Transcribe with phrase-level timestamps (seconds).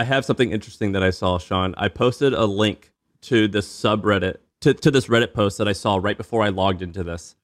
[0.00, 1.74] I have something interesting that I saw, Shaan.
[1.76, 2.90] I posted a link
[3.20, 6.80] to this subreddit to, to this Reddit post that I saw right before I logged
[6.80, 7.36] into this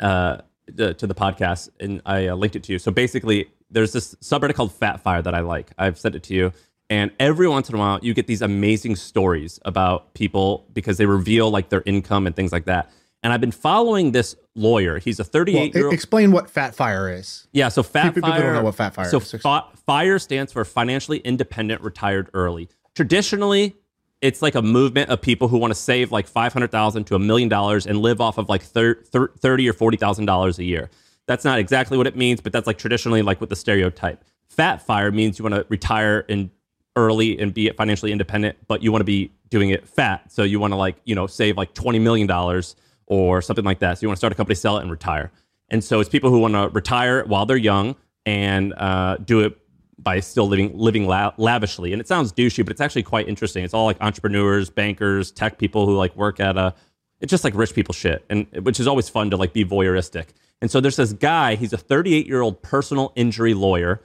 [0.00, 0.38] uh,
[0.76, 2.80] to, to the podcast, and I uh, linked it to you.
[2.80, 5.70] So basically, there's this subreddit called Fat Fire that I like.
[5.78, 6.52] I've sent it to you,
[6.88, 11.06] and every once in a while, you get these amazing stories about people because they
[11.06, 12.90] reveal like their income and things like that.
[13.22, 14.98] And I've been following this lawyer.
[14.98, 15.92] He's a 38-year-old.
[15.92, 17.48] explain what Fat Fire is.
[17.52, 18.38] Yeah, so Fat People Fire.
[18.38, 19.32] People don't know what Fat Fire so is.
[19.32, 22.68] fa- FIRE stands for Financially Independent Retired Early.
[22.94, 23.74] Traditionally,
[24.20, 27.14] it's like a movement of people who want to save like five hundred thousand to
[27.14, 30.58] a million dollars and live off of like thir- thir- thirty or forty thousand dollars
[30.58, 30.90] a year.
[31.26, 34.24] That's not exactly what it means, but that's like traditionally like with the stereotype.
[34.48, 36.50] Fat Fire means you want to retire and
[36.96, 40.30] early and be financially independent, but you want to be doing it fat.
[40.30, 42.76] So you want to like you know save like twenty million dollars
[43.10, 43.98] or something like that.
[43.98, 45.32] So you want to start a company, sell it, and retire.
[45.68, 49.58] And so it's people who want to retire while they're young and uh, do it
[49.98, 51.92] by still living living la- lavishly.
[51.92, 53.64] And it sounds douchey, but it's actually quite interesting.
[53.64, 56.74] It's all like entrepreneurs, bankers, tech people who like work at a.
[57.20, 60.28] It's just like rich people shit, and which is always fun to like be voyeuristic.
[60.62, 61.56] And so there's this guy.
[61.56, 64.00] He's a 38 year old personal injury lawyer.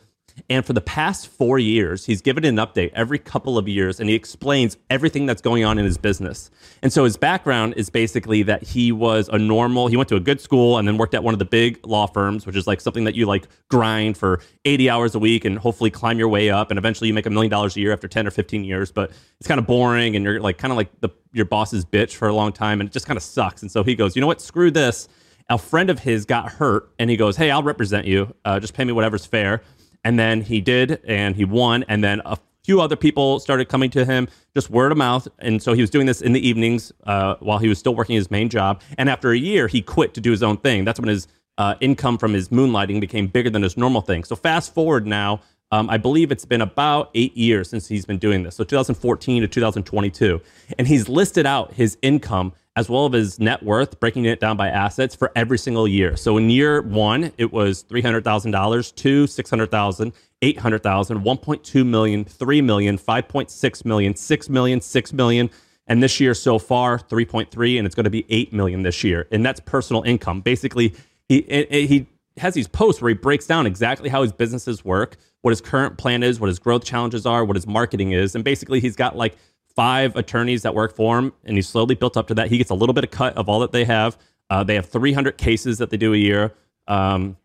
[0.50, 4.10] And for the past four years, he's given an update every couple of years and
[4.10, 6.52] he explains everything that's going on in his business.
[6.82, 10.20] And so his background is basically that he was a normal, he went to a
[10.20, 12.82] good school and then worked at one of the big law firms, which is like
[12.82, 16.50] something that you like grind for 80 hours a week and hopefully climb your way
[16.50, 16.70] up.
[16.70, 18.92] And eventually you make a million dollars a year after 10 or 15 years.
[18.92, 22.14] But it's kind of boring and you're like kind of like the, your boss's bitch
[22.16, 23.62] for a long time and it just kind of sucks.
[23.62, 24.42] And so he goes, you know what?
[24.42, 25.08] Screw this.
[25.48, 28.34] A friend of his got hurt and he goes, hey, I'll represent you.
[28.44, 29.62] Uh, just pay me whatever's fair.
[30.06, 31.84] And then he did, and he won.
[31.90, 35.28] And then a few other people started coming to him, just word of mouth.
[35.40, 38.16] And so he was doing this in the evenings uh, while he was still working
[38.16, 38.82] his main job.
[38.98, 40.86] And after a year, he quit to do his own thing.
[40.86, 44.24] That's when his uh, income from his moonlighting became bigger than his normal thing.
[44.24, 48.20] So fast forward now, um, I believe it's been about eight years since he's been
[48.20, 48.56] doing this.
[48.56, 50.40] So 2014 to 2022.
[50.78, 54.58] And he's listed out his income as well as his net worth, breaking it down
[54.58, 56.18] by assets for every single year.
[56.18, 63.86] So in year one, it was $300,000, two, 600,000, 800,000, 1.2 million, 3 million, 5.6
[63.86, 65.50] million, 6 million, 6 million.
[65.88, 69.28] And this year so far, 3.3, and it's going to be 8 million this year.
[69.32, 70.42] And that's personal income.
[70.42, 70.94] Basically,
[71.30, 72.08] he, he
[72.38, 75.98] has these posts where he breaks down exactly how his businesses work, what his current
[75.98, 78.36] plan is, what his growth challenges are, what his marketing is.
[78.36, 79.38] And basically, he's got like
[79.76, 82.50] five attorneys that work for him, and he's slowly built up to that.
[82.50, 84.18] He gets a little bit of cut of all that they have.
[84.50, 86.54] Uh, they have 300 cases that they do a year.
[86.88, 87.38] Um,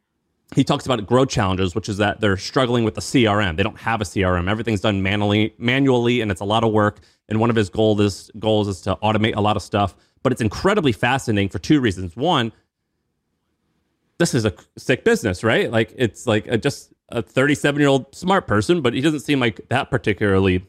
[0.55, 3.57] he talks about growth challenges, which is that they're struggling with the CRM.
[3.57, 4.49] They don't have a CRM.
[4.49, 7.01] Everything's done manually, manually, and it's a lot of work.
[7.29, 9.95] And one of his goal is, goals is to automate a lot of stuff.
[10.23, 12.17] But it's incredibly fascinating for two reasons.
[12.17, 12.53] One,
[14.19, 15.71] this is a sick business, right?
[15.71, 19.41] Like it's like a, just a 37 year old smart person, but he doesn't seem
[19.41, 20.67] like that particularly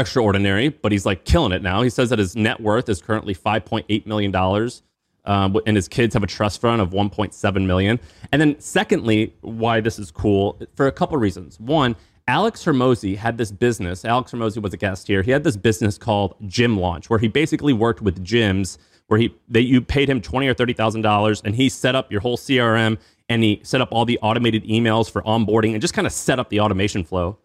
[0.00, 0.68] extraordinary.
[0.68, 1.82] But he's like killing it now.
[1.82, 4.82] He says that his net worth is currently 5.8 million dollars,
[5.24, 8.00] um, and his kids have a trust fund of 1.7 million.
[8.32, 11.58] And then, secondly, why this is cool for a couple reasons.
[11.60, 14.04] One, Alex Hormozi had this business.
[14.04, 15.22] Alex Hormozi was a guest here.
[15.22, 19.34] He had this business called Gym Launch, where he basically worked with gyms where he
[19.48, 22.36] they you paid him twenty or thirty thousand dollars, and he set up your whole
[22.36, 22.98] CRM
[23.28, 26.38] and he set up all the automated emails for onboarding and just kind of set
[26.38, 27.38] up the automation flow.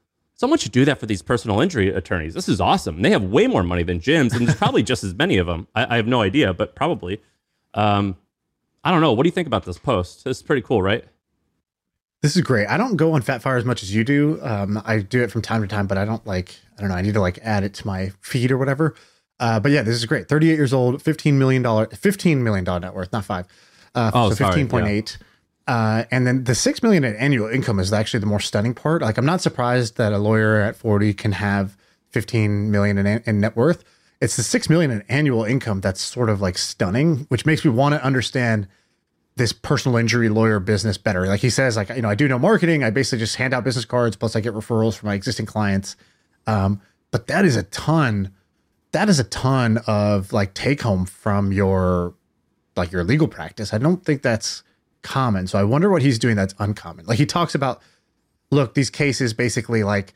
[0.43, 2.33] Someone should do that for these personal injury attorneys.
[2.33, 3.01] This is awesome.
[3.01, 5.69] They have way more money than gyms, and there's probably just as many of them.
[5.73, 7.21] I, I have no idea, but probably.
[7.73, 8.17] Um,
[8.83, 9.13] I don't know.
[9.13, 10.25] What do you think about this post?
[10.25, 11.05] This is pretty cool, right?
[12.21, 12.67] This is great.
[12.67, 14.37] I don't go on Fat Fire as much as you do.
[14.41, 16.53] Um, I do it from time to time, but I don't like.
[16.77, 16.95] I don't know.
[16.95, 18.95] I need to like add it to my feed or whatever.
[19.39, 20.27] Uh, but yeah, this is great.
[20.27, 23.47] Thirty-eight years old, fifteen million dollar, fifteen million dollar net worth, not five.
[23.95, 25.17] Uh, Oh, so fifteen point eight.
[25.67, 29.01] Uh, and then the six million in annual income is actually the more stunning part.
[29.01, 31.77] Like, I'm not surprised that a lawyer at 40 can have
[32.11, 33.83] 15 million in, in net worth.
[34.19, 37.71] It's the six million in annual income that's sort of like stunning, which makes me
[37.71, 38.67] want to understand
[39.35, 41.25] this personal injury lawyer business better.
[41.25, 42.83] Like he says, like, you know, I do no marketing.
[42.83, 45.95] I basically just hand out business cards, plus I get referrals from my existing clients.
[46.45, 46.81] Um,
[47.11, 48.31] but that is a ton.
[48.91, 52.13] That is a ton of like take home from your
[52.75, 53.73] like your legal practice.
[53.73, 54.63] I don't think that's
[55.03, 55.47] common.
[55.47, 57.05] So I wonder what he's doing that's uncommon.
[57.05, 57.81] Like he talks about,
[58.51, 60.13] look, these cases basically like,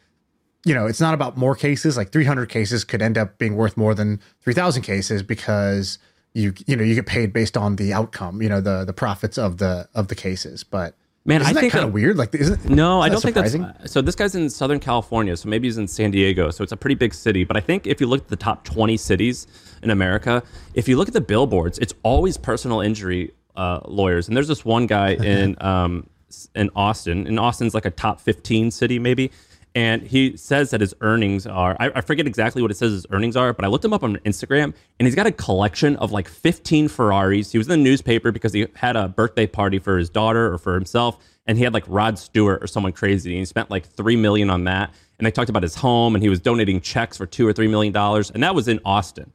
[0.66, 1.96] you know, it's not about more cases.
[1.96, 6.00] Like 300 cases could end up being worth more than 3,000 cases because
[6.34, 8.42] you you know you get paid based on the outcome.
[8.42, 10.64] You know the the profits of the of the cases.
[10.64, 10.96] But
[11.26, 12.16] Man, isn't I that think kind of weird?
[12.16, 13.92] Like isn't No, I don't that think that's.
[13.92, 16.52] So this guy's in Southern California, so maybe he's in San Diego.
[16.52, 17.44] So it's a pretty big city.
[17.44, 19.48] But I think if you look at the top 20 cities
[19.82, 20.44] in America,
[20.74, 24.28] if you look at the billboards, it's always personal injury uh, lawyers.
[24.30, 26.10] And there's this one guy in um,
[26.56, 27.28] in Austin.
[27.28, 29.32] And Austin's like a top 15 city, maybe.
[29.76, 33.06] and he says that his earnings are I, I, forget exactly what it says his
[33.12, 36.12] earnings are but i looked him up on instagram and he's got a collection of
[36.12, 39.98] like 15 ferraris he was in the newspaper because he had a birthday party for
[39.98, 43.40] his daughter or for himself and he had like rod stewart or someone crazy and
[43.40, 46.30] he spent like 3 million on that and they talked about his home and he
[46.30, 49.32] was donating checks for two or three million dollars and that was in austin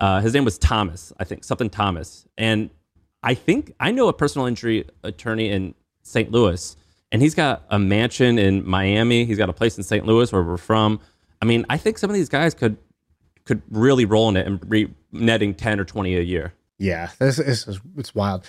[0.00, 2.70] uh, his name was thomas i think something thomas and
[3.26, 6.76] i think i know a personal injury attorney in st louis
[7.12, 9.24] and he's got a mansion in Miami.
[9.24, 10.04] He's got a place in St.
[10.04, 11.00] Louis where we're from.
[11.40, 12.76] I mean, I think some of these guys could
[13.44, 16.52] could really roll in it and be netting ten or twenty a year.
[16.78, 18.44] Yeah, this, this is it's wild.